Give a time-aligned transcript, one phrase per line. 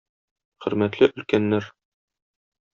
[0.65, 1.71] Хөрмәтле өлкәннәр!